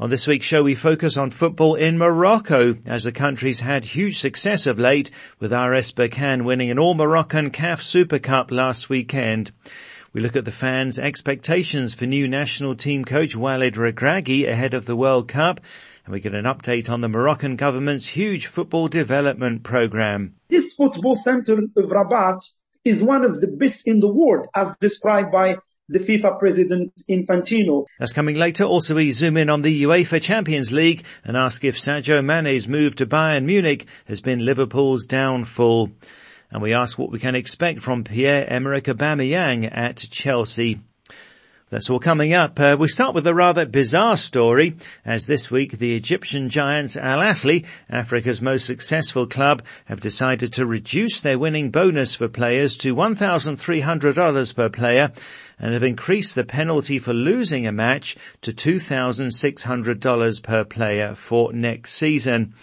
[0.00, 4.16] On this week's show, we focus on football in Morocco as the country's had huge
[4.16, 5.10] success of late
[5.40, 9.50] with RS Berkane winning an all-Moroccan CAF Super Cup last weekend.
[10.12, 14.86] We look at the fans' expectations for new national team coach Walid Regragui ahead of
[14.86, 15.60] the World Cup
[16.04, 20.36] and we get an update on the Moroccan government's huge football development program.
[20.48, 22.38] This football center of Rabat
[22.84, 25.56] is one of the best in the world as described by
[25.88, 27.86] the FIFA president Infantino.
[27.98, 28.64] That's coming later.
[28.64, 32.96] Also, we zoom in on the UEFA Champions League and ask if Sadio Mane's move
[32.96, 35.90] to Bayern Munich has been Liverpool's downfall.
[36.50, 40.80] And we ask what we can expect from Pierre-Emerick Aubameyang at Chelsea.
[41.70, 42.58] That's all coming up.
[42.58, 47.18] Uh, we start with a rather bizarre story, as this week the Egyptian giants Al
[47.18, 52.96] Ahly, Africa's most successful club, have decided to reduce their winning bonus for players to
[52.96, 55.12] $1,300 per player
[55.58, 61.92] and have increased the penalty for losing a match to $2,600 per player for next
[61.92, 62.54] season.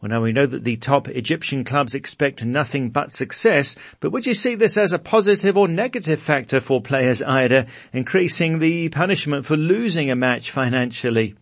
[0.00, 4.26] Well, now we know that the top Egyptian clubs expect nothing but success, but would
[4.26, 9.46] you see this as a positive or negative factor for players, Ida, increasing the punishment
[9.46, 11.34] for losing a match financially?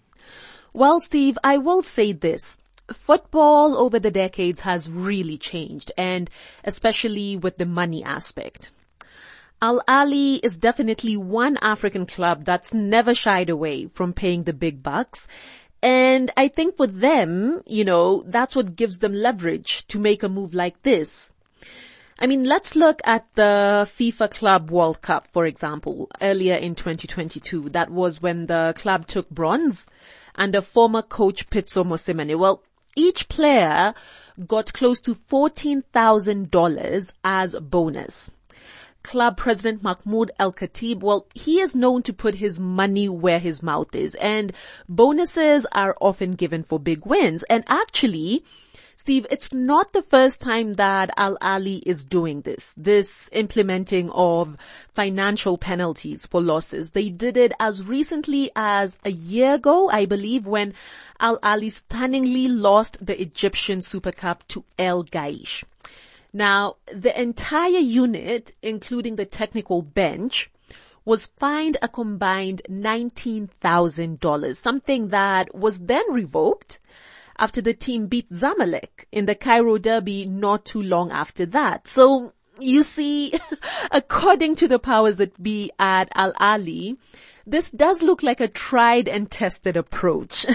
[0.72, 2.58] Well, Steve, I will say this.
[2.92, 6.30] Football over the decades has really changed and
[6.64, 8.70] especially with the money aspect.
[9.62, 14.82] Al Ahly is definitely one African club that's never shied away from paying the big
[14.82, 15.26] bucks
[15.84, 20.30] and I think for them, you know, that's what gives them leverage to make a
[20.30, 21.34] move like this.
[22.18, 27.68] I mean, let's look at the FIFA Club World Cup, for example, earlier in 2022.
[27.68, 29.86] That was when the club took bronze
[30.34, 32.38] and under former coach Pitso Mosimane.
[32.38, 32.62] Well,
[32.96, 33.92] each player
[34.46, 38.30] got close to $14,000 as bonus
[39.04, 43.62] club president Mahmoud El Khatib, well, he is known to put his money where his
[43.62, 44.52] mouth is and
[44.88, 47.44] bonuses are often given for big wins.
[47.44, 48.42] And actually,
[48.96, 54.56] Steve, it's not the first time that Al Ahly is doing this, this implementing of
[54.94, 56.92] financial penalties for losses.
[56.92, 60.74] They did it as recently as a year ago, I believe, when
[61.20, 65.64] Al Ahly stunningly lost the Egyptian Super Cup to El Gaish.
[66.36, 70.50] Now, the entire unit, including the technical bench,
[71.04, 76.80] was fined a combined $19,000, something that was then revoked
[77.38, 81.86] after the team beat Zamalek in the Cairo Derby not too long after that.
[81.86, 83.34] So you see,
[83.92, 86.96] according to the powers that be at Al Ahly,
[87.46, 90.46] this does look like a tried and tested approach.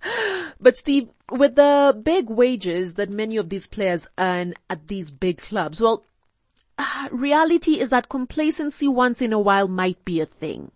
[0.60, 5.38] but Steve, with the big wages that many of these players earn at these big
[5.38, 6.04] clubs, well,
[6.78, 10.70] uh, reality is that complacency once in a while might be a thing.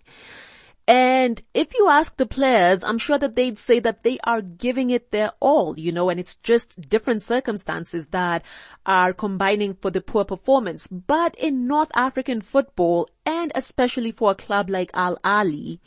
[0.87, 4.91] And if you ask the players, I'm sure that they'd say that they are giving
[4.91, 8.45] it their all, you know, and it's just different circumstances that
[8.85, 10.87] are combining for the poor performance.
[10.87, 15.79] But in North African football, and especially for a club like Al Ahly,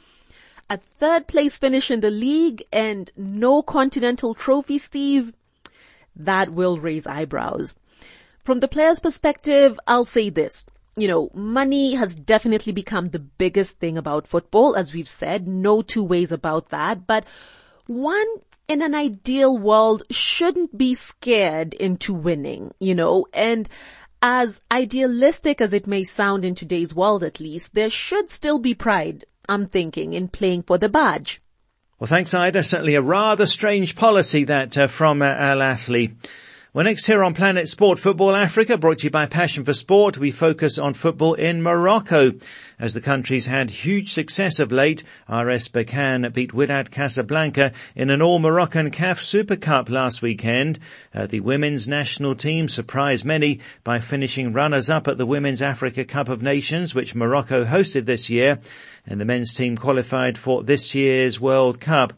[0.67, 5.31] a third place finish in the league and no continental trophy, Steve,
[6.15, 7.77] that will raise eyebrows.
[8.43, 10.65] From the player's perspective, I'll say this
[10.97, 15.47] you know, money has definitely become the biggest thing about football, as we've said.
[15.47, 17.05] No two ways about that.
[17.05, 17.25] But
[17.85, 18.27] one
[18.67, 23.69] in an ideal world shouldn't be scared into winning, you know, and
[24.21, 28.73] as idealistic as it may sound in today's world at least, there should still be
[28.73, 31.41] pride, I'm thinking, in playing for the badge.
[31.99, 32.63] Well, thanks, Ida.
[32.63, 36.15] Certainly a rather strange policy that uh, from uh, Al Ahly.
[36.77, 40.19] Well, next here on Planet Sport Football Africa, brought to you by Passion for Sport,
[40.19, 42.33] we focus on football in Morocco.
[42.77, 48.21] As the country's had huge success of late, RS Berkane beat Wydad Casablanca in an
[48.21, 50.77] all-Moroccan CAF Super Cup last weekend.
[51.15, 56.29] Uh, the women's national team surprised many by finishing runners-up at the Women's Africa Cup
[56.29, 58.59] of Nations, which Morocco hosted this year,
[59.07, 62.13] and the men's team qualified for this year's World Cup.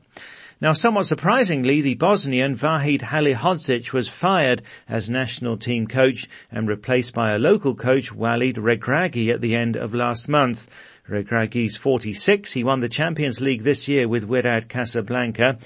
[0.61, 7.13] Now, somewhat surprisingly, the Bosnian Vahid Halilhodžić was fired as national team coach and replaced
[7.13, 10.69] by a local coach, Walid Regragui, at the end of last month.
[11.07, 12.51] Regragui's 46.
[12.51, 15.59] He won the Champions League this year with Wydad Casablanca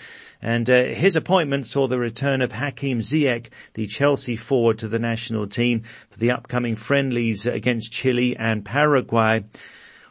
[0.44, 5.00] And uh, his appointment saw the return of Hakim Ziyech, the Chelsea forward, to the
[5.00, 5.81] national team
[6.12, 9.44] for the upcoming friendlies against Chile and Paraguay.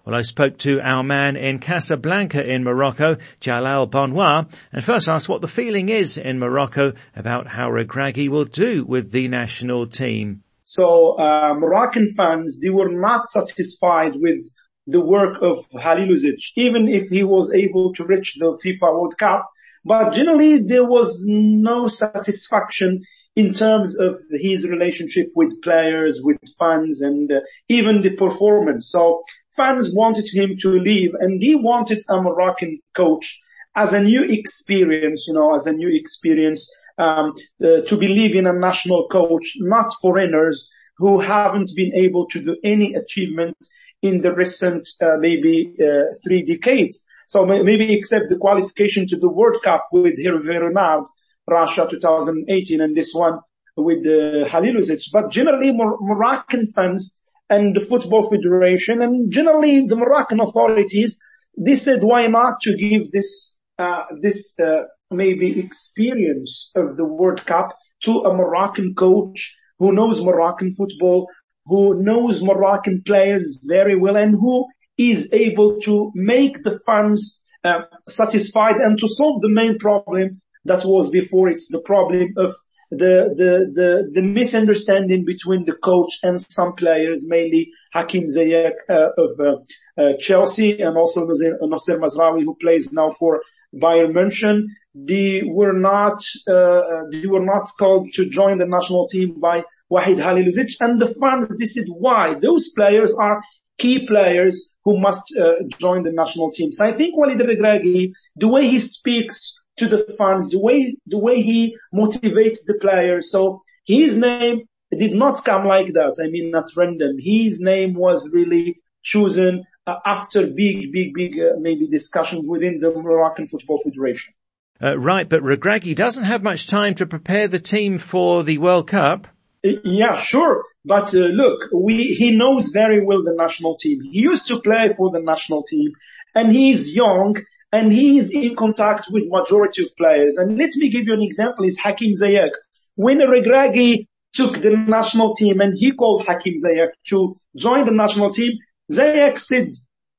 [0.05, 5.29] Well, I spoke to our man in Casablanca in Morocco, Jalal Bonnoir, and first asked
[5.29, 10.43] what the feeling is in Morocco about how Regragui will do with the national team.
[10.65, 14.45] So, uh, Moroccan fans, they were not satisfied with
[14.89, 19.49] the work of Halilovic, even if he was able to reach the FIFA World Cup.
[19.85, 23.03] But generally, there was no satisfaction
[23.37, 28.91] in terms of his relationship with players, with fans, and uh, even the performance.
[28.91, 29.23] So
[29.57, 33.41] fans wanted him to leave and he wanted a Moroccan coach
[33.75, 37.33] as a new experience, you know, as a new experience, um,
[37.63, 40.69] uh, to believe in a national coach, not foreigners
[40.99, 43.57] who haven't been able to do any achievement
[44.03, 47.07] in the recent, uh, maybe, uh, three decades.
[47.29, 51.05] So maybe except the qualification to the World Cup with Hervé Renard,
[51.49, 53.41] Russia 2018 and this one
[53.77, 55.11] with uh, Halilovic.
[55.13, 57.19] But generally Mor- Moroccan fans
[57.53, 61.21] and the Football Federation and generally the Moroccan authorities,
[61.59, 67.45] they said why not to give this, uh, this, uh, maybe experience of the World
[67.45, 67.69] Cup
[68.05, 71.29] to a Moroccan coach who knows Moroccan football,
[71.67, 74.67] who knows Moroccan players very well and who
[74.97, 80.85] is able to make the fans uh, satisfied and to solve the main problem that
[80.85, 81.49] was before.
[81.51, 82.55] It's the problem of
[82.93, 89.09] the, the, the, the misunderstanding between the coach and some players, mainly Hakim Ziyech uh,
[89.17, 89.57] of uh,
[90.01, 93.43] uh, Chelsea and also Noussair Mazraoui who plays now for
[93.75, 94.67] Bayern München.
[94.95, 100.19] They were not, uh, they were not called to join the national team by Wahid
[100.19, 103.43] Halilovic and the fans, this is why those players are
[103.79, 106.73] key players who must uh, join the national team.
[106.73, 111.19] So I think Walid Regragui, the way he speaks to the fans, the way, the
[111.19, 113.31] way he motivates the players.
[113.31, 116.19] So his name did not come like that.
[116.23, 117.17] I mean, not random.
[117.19, 122.91] His name was really chosen uh, after big, big, big, uh, maybe discussions within the
[122.93, 124.35] Moroccan Football Federation.
[124.81, 128.89] Uh, right, but Regragui doesn't have much time to prepare the team for the World
[128.89, 129.29] Cup.
[129.63, 130.65] Yeah, sure.
[130.85, 134.03] But uh, look, we, he knows very well the national team.
[134.03, 135.93] He used to play for the national team
[136.35, 137.37] and he's young
[137.73, 140.37] and he is in contact with majority of players.
[140.37, 142.53] And let me give you an example is Hakim Ziyech.
[142.97, 148.31] When Regragui took the national team and he called Hakim Ziyech to join the national
[148.31, 148.53] team,
[148.91, 149.69] Ziyech said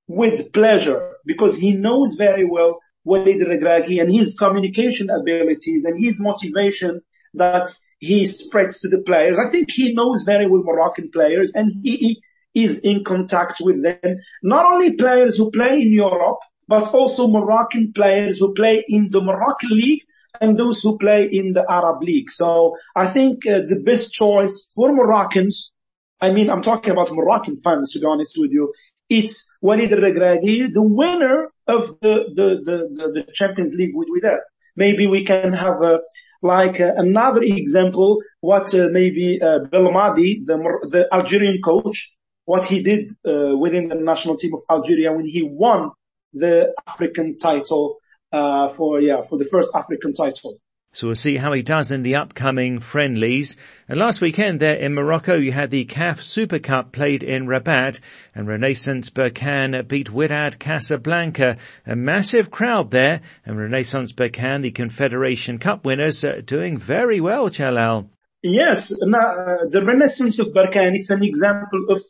[0.07, 6.19] with pleasure because he knows very well Walid Regragui and his communication abilities and his
[6.19, 7.01] motivation
[7.35, 9.37] that he spreads to the players.
[9.37, 12.21] I think he knows very well Moroccan players and he
[12.53, 14.19] is in contact with them.
[14.41, 19.21] Not only players who play in Europe, but also Moroccan players who play in the
[19.21, 20.03] Moroccan league
[20.41, 22.31] and those who play in the Arab league.
[22.31, 25.71] So I think uh, the best choice for Moroccans,
[26.19, 28.73] I mean, I'm talking about Moroccan fans to be honest with you,
[29.09, 34.39] it's Walid Regragui, the winner of the, the, the, the, the Champions League with, that.
[34.75, 35.99] Maybe we can have a,
[36.41, 40.57] like uh, another example, what uh, maybe uh, Belmadi, the,
[40.89, 45.43] the Algerian coach, what he did uh, within the national team of Algeria when he
[45.43, 45.91] won
[46.33, 47.97] the African title
[48.31, 50.59] uh, for yeah for the first African title.
[50.95, 53.57] So we'll see how he does in the upcoming friendlies.
[53.89, 57.99] And last weekend there in Morocco, you had the CAF Super Cup played in Rabat
[58.35, 61.57] and Renaissance Berkane beat Wydad Casablanca.
[61.87, 67.49] A massive crowd there and Renaissance Berkane, the Confederation Cup winners, uh, doing very well,
[67.49, 68.11] Jalal.
[68.43, 72.03] Yes, uh, the Renaissance of Berkane, it's an example of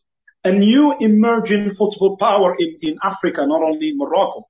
[0.43, 4.47] a new emerging football power in, in Africa, not only in Morocco.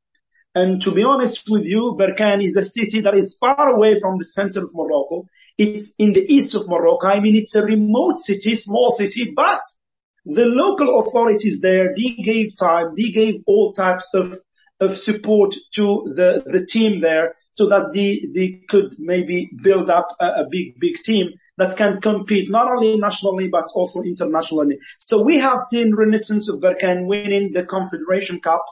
[0.56, 4.18] And to be honest with you, Berkane is a city that is far away from
[4.18, 5.28] the center of Morocco.
[5.58, 7.08] It's in the east of Morocco.
[7.08, 9.62] I mean, it's a remote city, small city, but
[10.26, 14.36] the local authorities there, they gave time, they gave all types of,
[14.80, 20.10] of support to the, the team there so that they, they could maybe build up
[20.20, 24.80] a, a big, big team that can compete not only nationally but also internationally.
[24.98, 28.64] So we have seen Renaissance of Berkane winning the Confederation Cup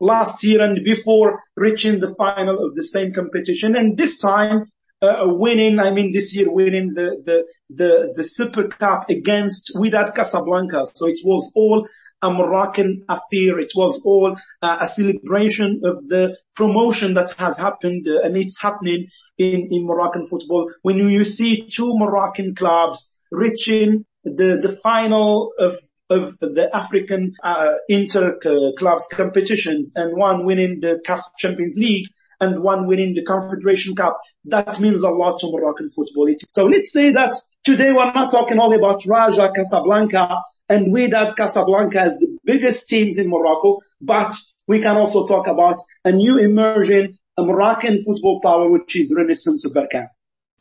[0.00, 3.76] last year and before reaching the final of the same competition.
[3.76, 8.68] And this time, uh, winning, I mean this year winning the, the, the, the Super
[8.68, 10.86] Cup against Wydad Casablanca.
[10.86, 11.86] So it was all
[12.22, 13.58] a Moroccan affair.
[13.58, 18.60] It was all uh, a celebration of the promotion that has happened uh, and it's
[18.60, 20.70] happening in, in Moroccan football.
[20.82, 25.78] When you see two Moroccan clubs reaching the, the final of
[26.10, 28.38] of the African uh, inter
[28.78, 32.08] clubs competitions and one winning the CAF Champions League
[32.40, 34.18] and one winning the Confederation Cup.
[34.44, 36.28] That means a lot to Moroccan football.
[36.54, 42.04] So let's say that today we're not talking only about Raja Casablanca and Wydad Casablanca
[42.04, 44.34] is the biggest teams in Morocco, but
[44.66, 50.08] we can also talk about a new emerging Moroccan football power, which is Renaissance Berkane.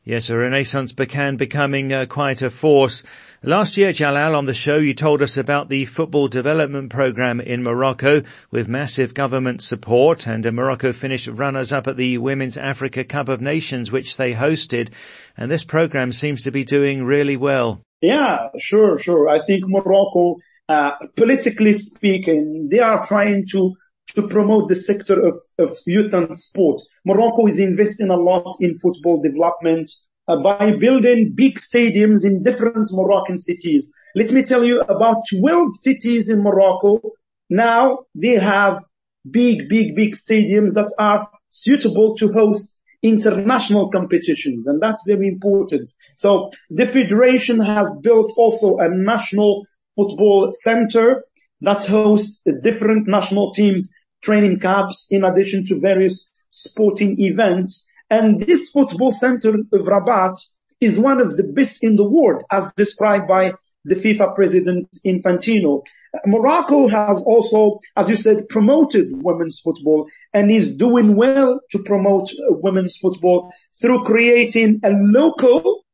[0.08, 3.04] Yes, a Renaissance Berkane becoming uh, quite a force.
[3.44, 7.62] Last year, Jalal, on the show, you told us about the football development program in
[7.62, 13.04] Morocco with massive government support and uh, Morocco finished runners up at the Women's Africa
[13.04, 14.92] Cup of Nations, which they hosted.
[15.36, 17.82] And this program seems to be doing really well.
[18.00, 19.28] Yeah, sure, sure.
[19.28, 20.38] I think Morocco,
[20.70, 23.76] uh, politically speaking, they are trying to
[24.16, 26.82] to promote the sector of, of youth and sport.
[27.06, 29.90] Morocco is investing a lot in football development
[30.28, 33.94] uh, by building big stadiums in different Moroccan cities.
[34.16, 37.02] Let me tell you about 12 cities in Morocco.
[37.50, 38.84] Now they have
[39.30, 44.68] big, big, big stadiums that are suitable to host international competitions.
[44.68, 45.90] And that's very important.
[46.16, 51.24] So the federation has built also a national football center
[51.62, 57.90] that hosts different national teams training camps in addition to various sporting events.
[58.10, 60.36] And this football center of Rabat
[60.80, 65.84] is one of the best in the world as described by the FIFA president Infantino.
[66.26, 72.30] Morocco has also, as you said, promoted women's football and is doing well to promote
[72.50, 75.86] women's football through creating a local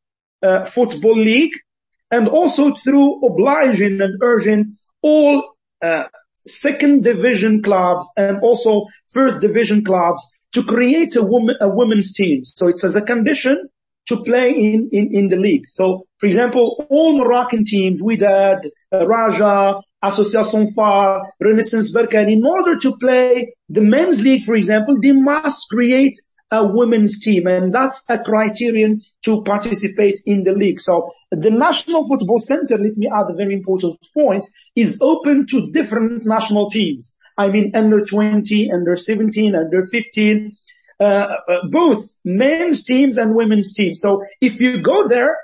[0.42, 1.54] uh, football league
[2.10, 6.06] and also through obliging and urging all uh,
[6.46, 12.44] second division clubs and also first division clubs to create a woman, a women's team.
[12.44, 13.70] So it's as a condition
[14.08, 15.66] to play in, in, in the league.
[15.68, 22.78] So, for example, all Moroccan teams, Wydad, uh, Raja, Association Far, Renaissance Berkane, in order
[22.80, 26.18] to play the men's league, for example, they must create
[26.54, 30.80] a women's team, and that's a criterion to participate in the league.
[30.80, 34.46] So the National Football Center, let me add a very important point,
[34.76, 37.14] is open to different national teams.
[37.36, 40.52] I mean, under 20, under 17, under 15,
[41.00, 44.00] uh, uh, both men's teams and women's teams.
[44.00, 45.36] So if you go there,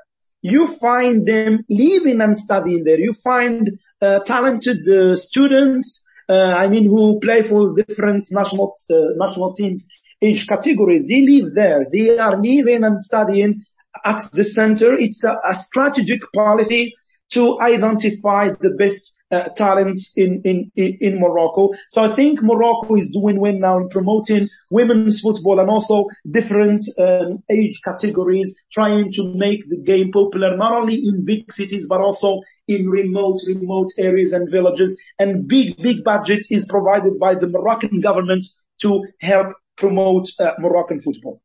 [0.44, 3.00] you find them living and studying there.
[3.00, 9.16] You find uh, talented uh, students, uh, I mean, who play for different national uh,
[9.16, 11.08] national teams age categories.
[11.08, 11.84] They live there.
[11.92, 13.64] They are living and studying
[14.06, 14.94] at the center.
[14.94, 16.94] It's a, a strategic policy
[17.32, 21.70] to identify the best uh, talents in, in, in Morocco.
[21.88, 26.84] So I think Morocco is doing well now in promoting women's football and also different
[26.98, 32.02] um, age categories, trying to make the game popular not only in big cities but
[32.02, 35.00] also in remote, remote areas and villages.
[35.20, 38.46] And big, big budget is provided by the Moroccan government
[38.82, 41.42] to help promote uh, Moroccan football.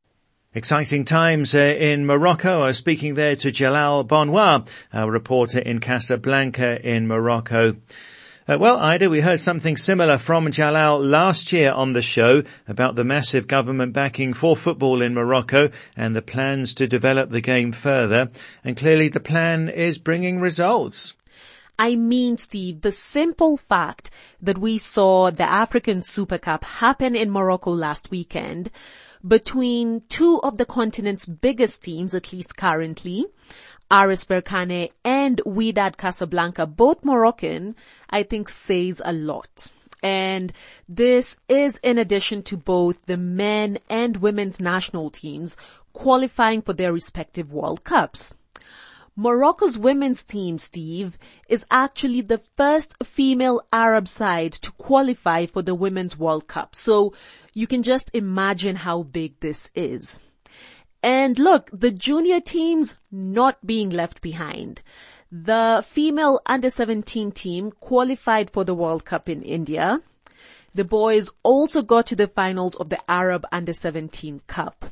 [0.53, 2.63] Exciting times uh, in Morocco.
[2.63, 7.77] I was speaking there to Jalal Bonnoir, our reporter in Casablanca in Morocco.
[8.47, 12.95] Uh, well, Ida, we heard something similar from Jalal last year on the show about
[12.95, 17.73] the massive government backing for football in Morocco and the plans to develop the game
[17.73, 18.31] further.
[18.63, 21.15] And clearly the plan is bringing results.
[21.79, 27.31] I mean, Steve, the simple fact that we saw the African Super Cup happen in
[27.31, 28.71] Morocco last weekend
[29.27, 33.27] between two of the continent's biggest teams, at least currently,
[33.91, 37.75] RS Berkane and Wydad Casablanca, both Moroccan,
[38.11, 39.73] I think says a lot.
[40.03, 40.53] And
[40.89, 45.57] this is in addition to both the men and women's national teams
[45.93, 48.35] qualifying for their respective World Cups.
[49.17, 51.17] Morocco's women's team, Steve,
[51.49, 56.75] is actually the first female Arab side to qualify for the Women's World Cup.
[56.75, 57.15] So
[57.53, 60.19] you can just imagine how big this is.
[61.01, 64.83] And look, the junior teams not being left behind.
[65.31, 70.01] The female under 17 team qualified for the World Cup in India.
[70.75, 74.87] The boys also got to the finals of the Arab under 17 Cup.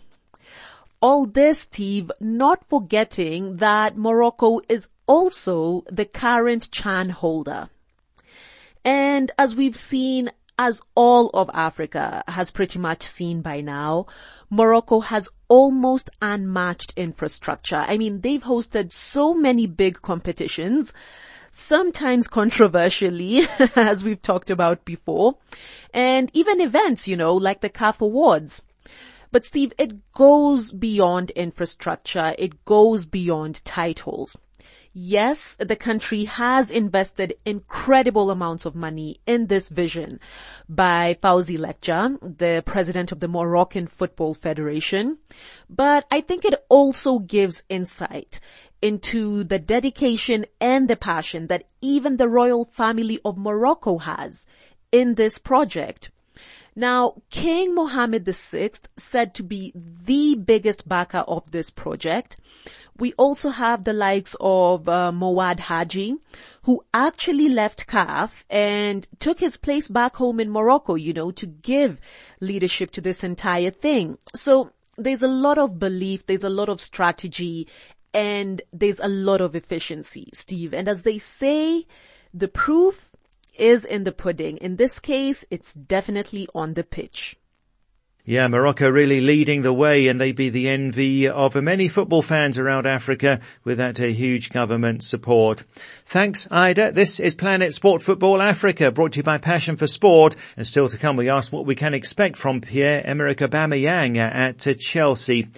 [1.02, 7.70] All this, Steve, not forgetting that Morocco is also the current Chan holder.
[8.84, 14.06] And as we've seen, as all of Africa has pretty much seen by now,
[14.48, 17.84] Morocco has almost unmatched infrastructure.
[17.84, 20.92] I mean, they've hosted so many big competitions,
[21.50, 23.42] sometimes controversially,
[23.74, 25.36] as we've talked about before,
[25.92, 28.62] and even events, you know, like the CAF Awards.
[29.32, 32.34] But Steve, it goes beyond infrastructure.
[32.38, 34.36] It goes beyond titles.
[34.94, 40.20] Yes, the country has invested incredible amounts of money in this vision
[40.68, 45.16] by Fawzi Lekjaa, the president of the Moroccan Football Federation.
[45.70, 48.38] But I think it also gives insight
[48.82, 54.46] into the dedication and the passion that even the royal family of Morocco has
[54.90, 56.10] in this project.
[56.74, 62.38] Now, King Mohammed VI said to be the biggest backer of this project.
[62.98, 66.18] We also have the likes of uh, Mouad Hajji,
[66.62, 71.46] who actually left CAF and took his place back home in Morocco, you know, to
[71.46, 72.00] give
[72.40, 74.18] leadership to this entire thing.
[74.34, 77.68] So there's a lot of belief, there's a lot of strategy,
[78.14, 80.72] and there's a lot of efficiency, Steve.
[80.74, 81.86] And as they say,
[82.32, 83.10] the proof
[83.54, 84.56] is in the pudding.
[84.58, 87.36] In this case, it's definitely on the pitch.
[88.24, 92.56] Yeah, Morocco really leading the way and they'd be the envy of many football fans
[92.56, 95.64] around Africa with that uh, huge government support.
[96.06, 96.92] Thanks, Ida.
[96.92, 100.36] This is Planet Sport Football Africa brought to you by Passion for Sport.
[100.56, 105.48] And still to come, we ask what we can expect from Pierre-Emerick Aubameyang at Chelsea.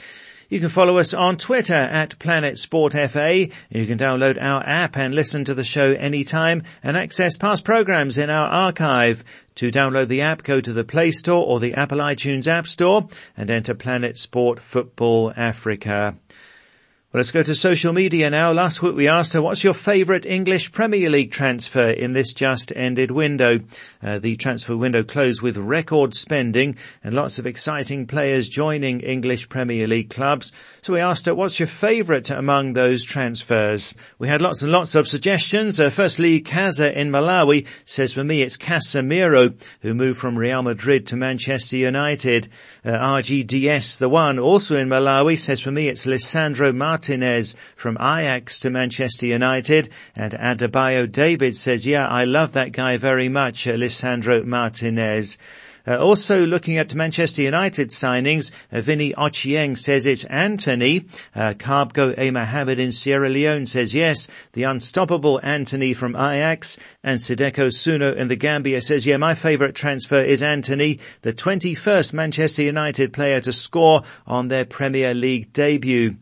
[0.54, 3.49] You can follow us on Twitter at Planet Sport FA.
[3.70, 8.18] You can download our app and listen to the show anytime and access past programs
[8.18, 9.25] in our archive.
[9.56, 13.08] To download the app, go to the Play Store or the Apple iTunes App Store
[13.37, 16.14] and enter Planet Sport Football Africa.
[17.14, 18.50] Well, let's go to social media now.
[18.50, 22.73] Last week we asked her, what's your favourite English Premier League transfer in this just
[22.75, 23.61] ended window?
[24.02, 29.49] Uh, the transfer window closed with record spending and lots of exciting players joining English
[29.49, 30.52] Premier League clubs.
[30.83, 33.94] So we asked her, what's your favourite among those transfers?
[34.18, 35.78] We had lots and lots of suggestions.
[35.78, 41.06] Uh, firstly, Kaza in Malawi says for me it's Casemiro who moved from Real Madrid
[41.06, 42.49] to Manchester United.
[42.85, 47.99] Uh, RGDS, the one also in Malawi says for me it's Lisandro Martinez Martinez from
[47.99, 49.90] Ajax to Manchester United.
[50.16, 55.37] And Adebayo David says, yeah, I love that guy very much, Lisandro Martinez.
[55.87, 61.04] Uh, also looking at Manchester United signings, uh, Vinny Ochieng says it's Antony.
[61.34, 61.52] Uh,
[62.16, 62.30] A.
[62.30, 66.78] Mohammed in Sierra Leone says yes, the unstoppable Antony from Ajax.
[67.02, 72.14] And Sideko Suno in the Gambia says, yeah, my favourite transfer is Antony, the 21st
[72.14, 76.16] Manchester United player to score on their Premier League debut.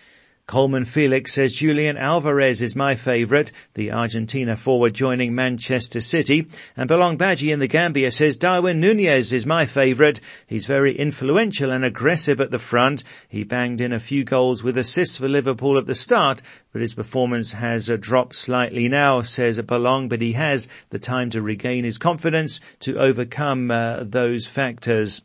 [0.52, 6.46] Coleman Felix says Julian Alvarez is my favourite, the Argentina forward joining Manchester City.
[6.76, 10.20] And Belong Badgie in the Gambia says Darwin Nunez is my favourite.
[10.46, 13.02] He's very influential and aggressive at the front.
[13.30, 16.92] He banged in a few goals with assists for Liverpool at the start, but his
[16.94, 21.84] performance has uh, dropped slightly now, says Belong, but he has the time to regain
[21.84, 25.22] his confidence to overcome uh, those factors.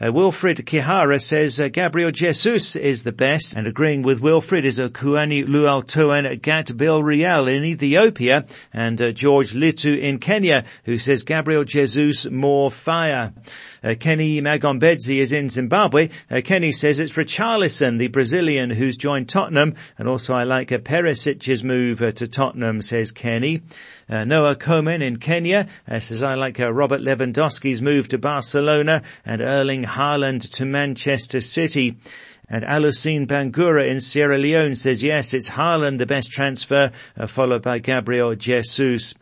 [0.00, 4.80] Uh, Wilfred Kihara says uh, Gabriel Jesus is the best, and agreeing with Wilfred is
[4.80, 11.62] Kuani Lualtoan Gat Real in Ethiopia, and uh, George Litu in Kenya, who says Gabriel
[11.62, 13.32] Jesus more fire.
[13.84, 16.08] Uh, Kenny Magombedzi is in Zimbabwe.
[16.30, 20.78] Uh, Kenny says it's Richarlison, the Brazilian who's joined Tottenham, and also I like uh,
[20.78, 23.60] Perisic's move uh, to Tottenham, says Kenny.
[24.08, 29.02] Uh, Noah Komen in Kenya uh, says I like uh, Robert Lewandowski's move to Barcelona
[29.26, 31.98] and Erling Haaland to Manchester City.
[32.48, 36.90] And Alusine Bangura in Sierra Leone says yes, it's Haaland the best transfer,
[37.26, 39.14] followed by Gabriel Jesus.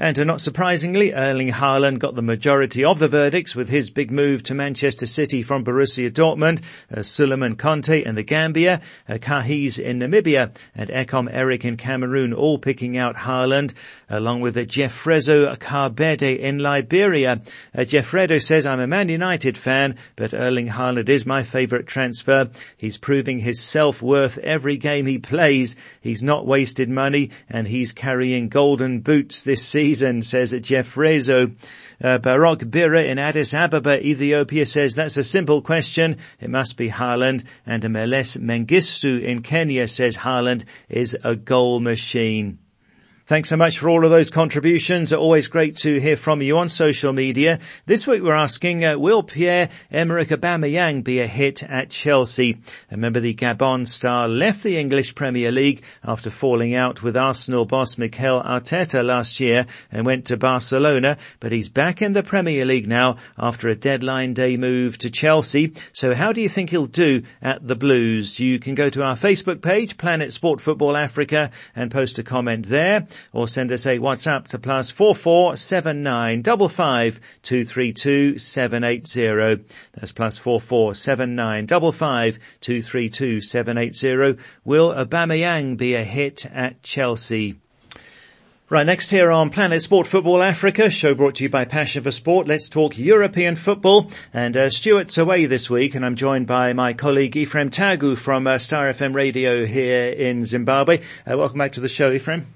[0.00, 4.44] And not surprisingly, Erling Haaland got the majority of the verdicts with his big move
[4.44, 6.62] to Manchester City from Borussia Dortmund,
[6.96, 12.58] uh, Suleiman Conte in the Gambia, uh, in Namibia, and Ekom Eric in Cameroon all
[12.58, 13.74] picking out Haaland,
[14.08, 17.40] along with uh, Jeffrezo Karbede in Liberia.
[17.74, 22.50] Uh, Jeffredo says, I'm a Man United fan, but Erling Haaland is my favourite transfer.
[22.76, 25.74] He's proving his self-worth every game he plays.
[26.00, 31.56] He's not wasted money, and he's carrying golden boots this season season, says Jeff Rezo.
[32.02, 36.18] Uh, Barak Bira in Addis Ababa, Ethiopia says that's a simple question.
[36.40, 37.44] It must be Haaland.
[37.64, 42.58] And Meles Mengistu in Kenya says Haaland is a goal machine.
[43.28, 45.12] Thanks so much for all of those contributions.
[45.12, 47.58] Always great to hear from you on social media.
[47.84, 52.56] This week we're asking, uh, will Pierre-Emerick Aubameyang be a hit at Chelsea?
[52.90, 57.98] Remember the Gabon star left the English Premier League after falling out with Arsenal boss
[57.98, 62.88] Mikel Arteta last year and went to Barcelona, but he's back in the Premier League
[62.88, 65.74] now after a deadline day move to Chelsea.
[65.92, 68.40] So how do you think he'll do at the Blues?
[68.40, 72.70] You can go to our Facebook page, Planet Sport Football Africa, and post a comment
[72.70, 73.06] there.
[73.32, 77.92] Or send us a WhatsApp to plus four four seven nine double five two three
[77.92, 79.58] two seven eight zero.
[79.94, 84.36] That's plus four four seven nine double five two three two seven eight zero.
[84.64, 87.56] Will Aubameyang be a hit at Chelsea?
[88.70, 92.10] Right, next here on Planet Sport Football Africa, show brought to you by Passion for
[92.10, 92.46] Sport.
[92.46, 94.10] Let's talk European football.
[94.34, 98.46] And uh, Stuart's away this week, and I'm joined by my colleague Ephraim Tagu from
[98.46, 100.98] uh, Star FM Radio here in Zimbabwe.
[101.26, 102.46] Uh, welcome back to the show, Ephraim.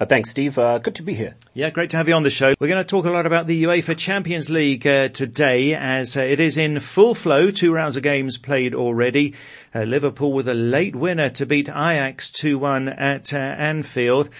[0.00, 0.58] Uh, thanks, Steve.
[0.58, 1.34] Uh, good to be here.
[1.54, 2.54] Yeah, great to have you on the show.
[2.58, 6.22] We're going to talk a lot about the UEFA Champions League uh, today, as uh,
[6.22, 7.50] it is in full flow.
[7.50, 9.34] Two rounds of games played already.
[9.74, 14.30] Uh, Liverpool with a late winner to beat Ajax 2-1 at uh, Anfield.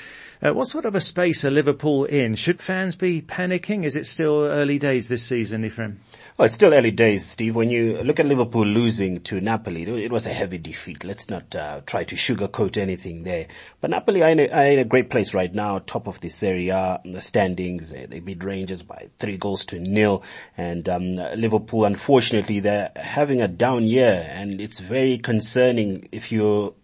[0.44, 2.35] Uh, what sort of a space are Liverpool in?
[2.35, 3.85] Should fans be panicking?
[3.85, 6.00] Is it still early days this season, Ephraim?
[6.37, 7.55] Well, it's still early days, Steve.
[7.55, 11.05] When you look at Liverpool losing to Napoli, it was a heavy defeat.
[11.05, 13.46] Let's not uh, try to sugarcoat anything there.
[13.81, 16.28] But Napoli are in, a, are in, a, great place right now, top of the
[16.28, 17.90] Serie A the standings.
[17.90, 20.24] They, they beat Rangers by three goals to nil.
[20.57, 26.74] And um, Liverpool, unfortunately, they're having a down year, and it's very concerning if you're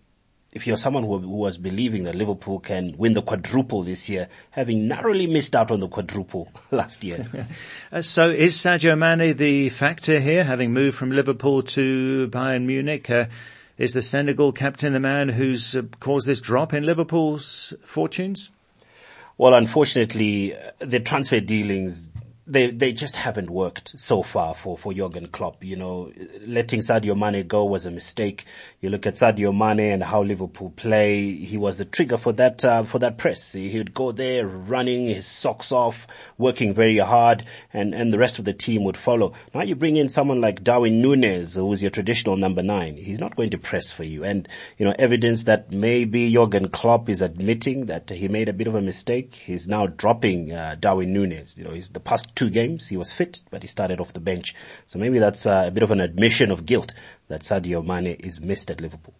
[0.52, 4.28] if you're someone who, who, was believing that Liverpool can win the quadruple this year,
[4.50, 7.46] having narrowly missed out on the quadruple last year.
[7.92, 13.10] uh, so is Sadio Mane the factor here, having moved from Liverpool to Bayern Munich?
[13.10, 13.26] Uh,
[13.76, 18.50] is the Senegal captain the man who's uh, caused this drop in Liverpool's fortunes?
[19.36, 22.10] Well, unfortunately, uh, the transfer dealings
[22.48, 25.62] they they just haven't worked so far for for Jurgen Klopp.
[25.62, 26.10] You know,
[26.46, 28.46] letting Sadio Mane go was a mistake.
[28.80, 31.30] You look at Sadio Mane and how Liverpool play.
[31.32, 33.52] He was the trigger for that uh, for that press.
[33.52, 36.06] He would go there running his socks off,
[36.38, 39.34] working very hard, and and the rest of the team would follow.
[39.54, 42.96] Now you bring in someone like Darwin Nunez, who's your traditional number nine.
[42.96, 47.10] He's not going to press for you, and you know evidence that maybe Jurgen Klopp
[47.10, 49.34] is admitting that he made a bit of a mistake.
[49.34, 51.58] He's now dropping uh, Darwin Nunez.
[51.58, 52.86] You know, he's the past two games.
[52.86, 54.54] He was fit, but he started off the bench.
[54.86, 56.94] So maybe that's uh, a bit of an admission of guilt
[57.26, 59.14] that Sadio Mane is missed at Liverpool.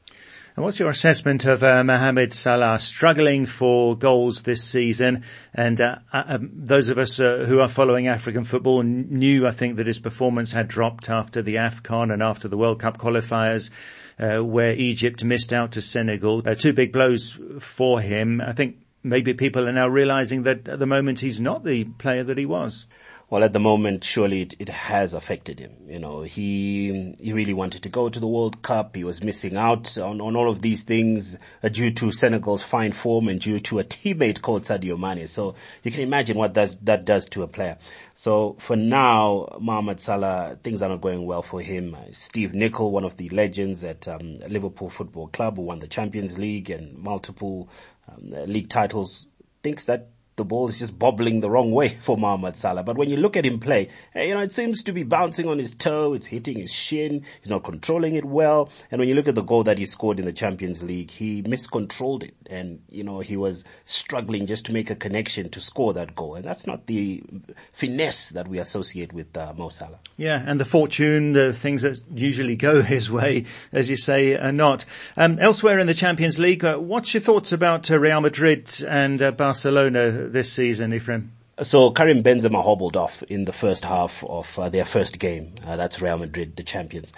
[0.55, 5.25] And what's your assessment of uh, Mohamed Salah struggling for goals this season?
[5.53, 9.53] And uh, uh, um, those of us uh, who are following African football knew, I
[9.53, 13.71] think, that his performance had dropped after the AFCON and after the World Cup qualifiers,
[14.19, 16.43] uh, where Egypt missed out to Senegal.
[16.45, 18.41] Uh, two big blows for him.
[18.41, 22.25] I think maybe people are now realizing that at the moment he's not the player
[22.25, 22.87] that he was.
[23.31, 25.73] Well, at the moment, surely it, it, has affected him.
[25.87, 28.97] You know, he he really wanted to go to the World Cup.
[28.97, 32.93] He was missing out on, on all of these things uh, due to Senegal's fine
[32.93, 35.27] form and due to a teammate called Sadio Mane.
[35.27, 37.77] So you can imagine what does, that does to a player.
[38.15, 41.95] So for now, Mohamed Salah, things are not going well for him.
[42.13, 46.39] Steve Nicol, one of the legends at um, Liverpool Football Club, who won the Champions
[46.39, 47.69] League and multiple
[48.09, 49.27] um, league titles,
[49.63, 52.83] thinks that the ball is just bobbling the wrong way for Mohamed Salah.
[52.83, 55.47] But when you look at him play, eh, you know, it seems to be bouncing
[55.47, 56.15] on his toe.
[56.15, 57.25] It's hitting his shin.
[57.43, 58.71] He's not controlling it well.
[58.91, 61.43] And when you look at the goal that he scored in the Champions League, he
[61.43, 62.35] miscontrolled it.
[62.49, 66.37] And, you know, he was struggling just to make a connection to score that goal.
[66.37, 67.23] And that's not the
[67.73, 69.99] finesse that we associate with uh, Mo Salah.
[70.17, 70.43] Yeah.
[70.45, 74.85] And the fortune, the things that usually go his way, as you say, are not.
[75.17, 79.21] Um, elsewhere in the Champions League, uh, what's your thoughts about uh, Real Madrid and
[79.21, 81.33] uh, Barcelona this season, Ephraim?
[81.63, 85.55] So Karim Benzema hobbled off in the first half of uh, their first game.
[85.67, 87.13] Uh, that's Real Madrid, the champions.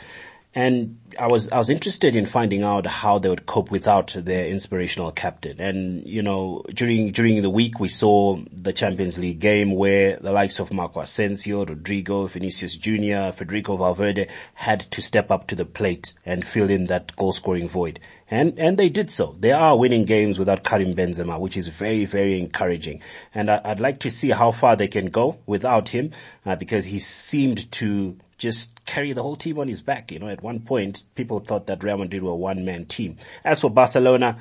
[0.52, 4.46] And I was, I was interested in finding out how they would cope without their
[4.46, 5.60] inspirational captain.
[5.60, 10.32] And, you know, during, during the week we saw the Champions League game where the
[10.32, 15.64] likes of Marco Asensio, Rodrygo, Vinicius Jr., Federico Valverde had to step up to the
[15.64, 18.00] plate and fill in that goal scoring void.
[18.28, 19.36] And, and they did so.
[19.38, 23.02] They are winning games without Karim Benzema, which is very, very encouraging.
[23.34, 26.12] And I, would like to see how far they can go without him,
[26.46, 30.10] uh, because he seemed to just carry the whole team on his back.
[30.10, 33.18] You know, at one point, people thought that Real Madrid were a one-man team.
[33.44, 34.38] As for Barcelona,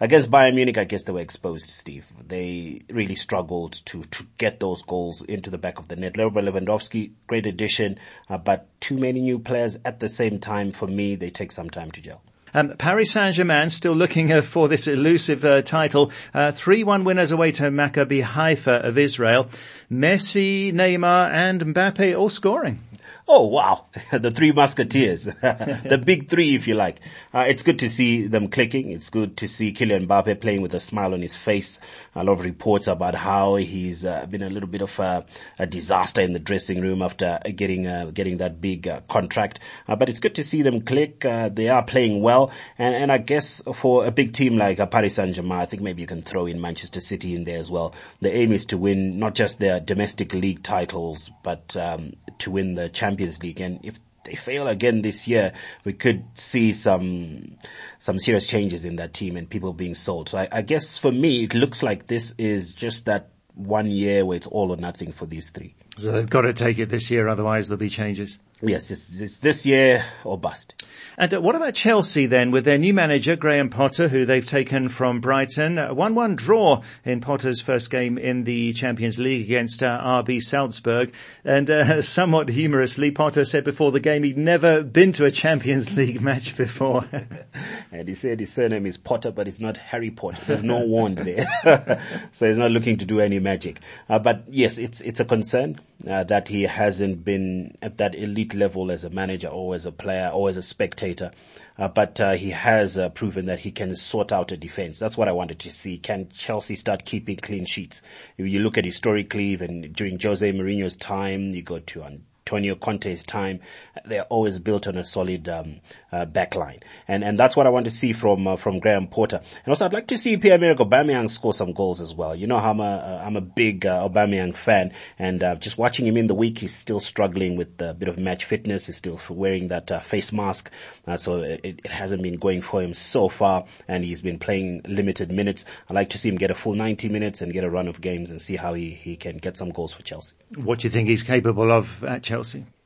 [0.00, 2.06] against Bayern Munich, I guess they were exposed, Steve.
[2.26, 6.16] They really struggled to, to get those goals into the back of the net.
[6.16, 10.72] Robert Lewandowski, great addition, uh, but too many new players at the same time.
[10.72, 12.22] For me, they take some time to gel.
[12.54, 16.10] Um, Paris Saint-Germain still looking uh, for this elusive uh, title.
[16.34, 19.48] 3-1 uh, winners away to Maccabi Haifa of Israel.
[19.90, 22.80] Messi, Neymar and Mbappe all scoring.
[23.28, 27.00] Oh wow, the three musketeers, the big three if you like.
[27.32, 28.90] Uh, it's good to see them clicking.
[28.90, 31.80] It's good to see Kylian Mbappe playing with a smile on his face.
[32.14, 35.24] A lot of reports about how he's uh, been a little bit of a,
[35.58, 39.60] a, disaster in the dressing room after getting uh, getting that big uh, contract.
[39.88, 41.24] Uh, but it's good to see them click.
[41.24, 45.14] Uh, they are playing well, and, and I guess for a big team like Paris
[45.14, 47.94] Saint-Germain, I think maybe you can throw in Manchester City in there as well.
[48.20, 52.74] The aim is to win not just their domestic league titles, but um, to win
[52.74, 53.60] the Champions League.
[53.60, 55.52] And if they fail again this year,
[55.84, 57.56] we could see some
[57.98, 60.28] some serious changes in that team and people being sold.
[60.28, 64.24] So I, I guess for me, it looks like this is just that one year
[64.24, 65.74] where it's all or nothing for these three.
[65.98, 68.38] So they've got to take it this year, otherwise there'll be changes.
[68.62, 70.81] Yes, it's, it's this year or bust.
[71.18, 74.88] And uh, what about Chelsea then with their new manager, Graham Potter, who they've taken
[74.88, 75.76] from Brighton?
[75.76, 81.12] 1-1 draw in Potter's first game in the Champions League against uh, RB Salzburg.
[81.44, 85.94] And uh, somewhat humorously, Potter said before the game he'd never been to a Champions
[85.96, 87.06] League match before.
[87.92, 90.42] and he said his surname is Potter, but it's not Harry Potter.
[90.46, 92.00] There's no wand there.
[92.32, 93.80] so he's not looking to do any magic.
[94.08, 98.54] Uh, but yes, it's, it's a concern uh, that he hasn't been at that elite
[98.54, 101.30] level as a manager or as a player or as a spectator.
[101.78, 104.98] Uh, but uh, he has uh, proven that he can sort out a defense.
[104.98, 105.96] That's what I wanted to see.
[105.96, 108.02] Can Chelsea start keeping clean sheets?
[108.36, 112.02] If you look at historically, even during Jose Mourinho's time, you go to
[112.44, 113.60] Antonio Conte's time,
[114.04, 117.84] they're always built on a solid um, uh, backline, and and that's what I want
[117.84, 119.40] to see from uh, from Graham Potter.
[119.64, 122.34] And also, I'd like to see Pierre-Emerick Aubameyang score some goals as well.
[122.34, 126.04] You know, how I'm a am a big uh, Aubameyang fan, and uh, just watching
[126.04, 128.86] him in the week, he's still struggling with a bit of match fitness.
[128.86, 130.70] He's still wearing that uh, face mask,
[131.06, 134.82] uh, so it, it, hasn't been going for him so far, and he's been playing
[134.88, 135.64] limited minutes.
[135.88, 138.00] I'd like to see him get a full 90 minutes and get a run of
[138.00, 140.34] games and see how he he can get some goals for Chelsea.
[140.56, 142.31] What do you think he's capable of at Chelsea?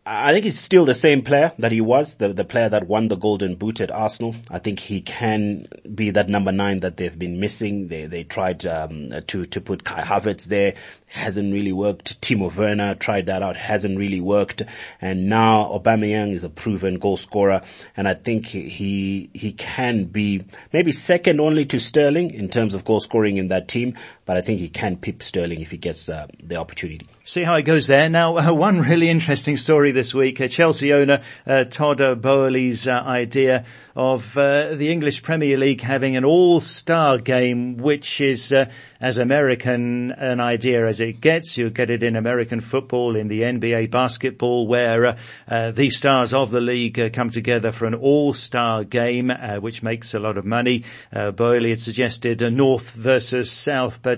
[0.09, 3.09] I think he's still the same player that he was, the, the player that won
[3.09, 4.37] the golden boot at Arsenal.
[4.49, 7.89] I think he can be that number nine that they've been missing.
[7.89, 10.75] They, they tried, um, to, to put Kai Havertz there.
[11.09, 12.21] Hasn't really worked.
[12.21, 13.57] Timo Werner tried that out.
[13.57, 14.63] Hasn't really worked.
[15.01, 17.63] And now Aubameyang is a proven goal scorer.
[17.97, 22.85] And I think he, he can be maybe second only to Sterling in terms of
[22.85, 23.99] goal scoring in that team.
[24.27, 27.07] But I think he can pip Sterling if he gets uh, the opportunity.
[27.29, 28.09] See how it goes there.
[28.09, 30.41] Now, uh, one really interesting story this week.
[30.41, 33.65] Uh, Chelsea owner uh, Todd Boehly's uh, idea
[33.97, 38.55] of uh, the English Premier League having an all-star game, which is
[39.01, 41.57] as American an idea as it gets.
[41.57, 45.17] You get it in American football, in the NBA basketball, where
[45.49, 50.37] the stars of the league come together for an all-star game, which makes a lot
[50.37, 50.85] of money.
[51.11, 54.16] Boehly had suggested a North versus South, but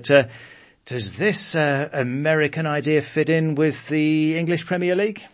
[0.85, 5.25] does this uh, American idea fit in with the English Premier League?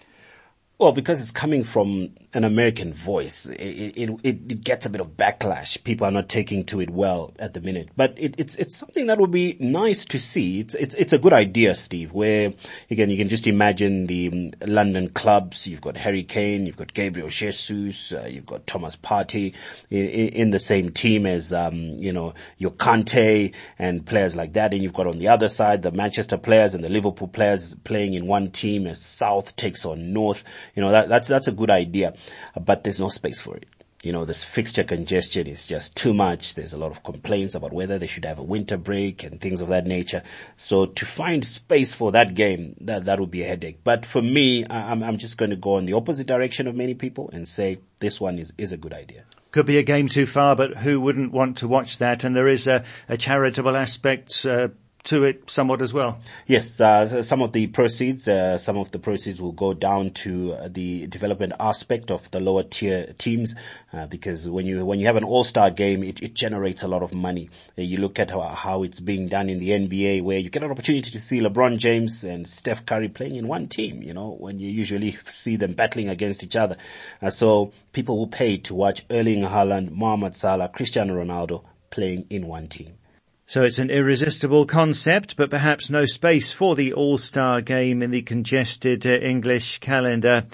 [0.79, 3.55] Well, because it's coming from an American voice, it,
[3.97, 5.83] it, it, gets a bit of backlash.
[5.85, 9.07] People are not taking to it well at the minute, but it, it's, it's something
[9.07, 10.61] that would be nice to see.
[10.61, 12.53] It's, it's, it's a good idea, Steve, where
[12.90, 15.68] again, you can just imagine the um, London clubs.
[15.68, 19.55] You've got Harry Kane, you've got Gabriel Jesus, uh, you've got Thomas Partey
[19.90, 24.75] in, in the same team as, um, you know, your Kante and players like that.
[24.75, 28.14] And you've got on the other side, the Manchester players and the Liverpool players playing
[28.14, 30.42] in one team as South takes on North.
[30.75, 32.14] You know, that, that's, that's a good idea,
[32.61, 33.67] but there's no space for it.
[34.03, 36.55] You know, this fixture congestion is just too much.
[36.55, 39.63] There's a lot of complaints about whether they should have a winter break and things
[39.63, 40.23] of that nature.
[40.59, 43.79] So to find space for that game, that, that would be a headache.
[43.83, 46.93] But for me, I'm, I'm just going to go in the opposite direction of many
[46.93, 50.27] people and say this one is, is a good idea could be a game too
[50.27, 52.25] far, but who wouldn't want to watch that?
[52.25, 54.67] And there is a, a charitable aspect uh,
[55.05, 56.19] to it somewhat as well.
[56.47, 60.55] Yes, uh, some of the proceeds, uh, some of the proceeds will go down to
[60.55, 63.55] uh, the development aspect of the lower tier teams,
[63.93, 67.03] uh, because when you when you have an all-star game, it, it generates a lot
[67.03, 67.51] of money.
[67.79, 70.62] Uh, you look at how, how, it's being done in the NBA, where you get
[70.62, 74.03] an opportunity to see LeBron James and Steph Curry playing in one team.
[74.03, 76.79] You know, when you usually see them battling against each other,
[77.21, 82.47] uh, so people will pay to watch Erling Haaland, Mohamed Salah, Cristiano Ronaldo playing in
[82.47, 82.95] one team.
[83.46, 88.22] So it's an irresistible concept, but perhaps no space for the All-Star game in the
[88.22, 90.46] congested uh, English calendar.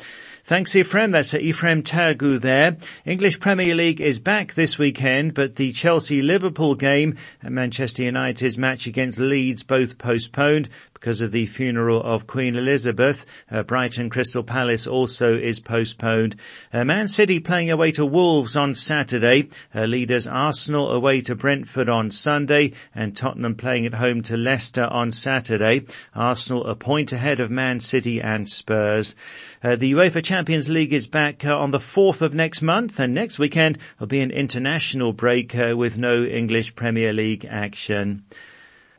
[0.42, 2.76] Thanks Ephraim, that's uh, Ephraim Tagu there.
[3.06, 8.88] English Premier League is back this weekend, but the Chelsea-Liverpool game and Manchester United's match
[8.88, 10.68] against Leeds both postponed
[11.00, 13.24] because of the funeral of Queen Elizabeth.
[13.50, 16.36] Uh, Brighton Crystal Palace also is postponed.
[16.74, 19.48] Uh, Man City playing away to Wolves on Saturday.
[19.74, 24.84] Uh, leaders Arsenal away to Brentford on Sunday and Tottenham playing at home to Leicester
[24.84, 25.86] on Saturday.
[26.14, 29.16] Arsenal a point ahead of Man City and Spurs.
[29.62, 33.14] Uh, the UEFA Champions League is back uh, on the 4th of next month and
[33.14, 38.22] next weekend will be an international break uh, with no English Premier League action.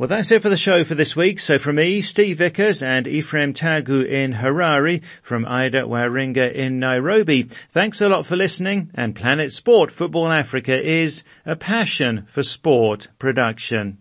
[0.02, 1.40] Well, that's it for the show for this week.
[1.40, 7.44] So from me, Steve Vickers and Ephraim Tagu in Harare, from Ida Waringa in Nairobi.
[7.72, 13.10] Thanks a lot for listening and Planet Sport Football Africa is a passion for sport
[13.20, 14.00] production.